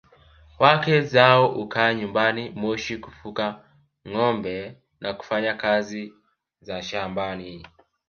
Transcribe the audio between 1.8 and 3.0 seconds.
nyumbani Moshi